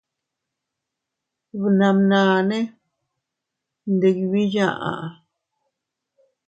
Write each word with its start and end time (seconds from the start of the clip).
Bnamnane 1.61 2.59
ndibii 3.93 4.47
yaʼa. 4.53 4.93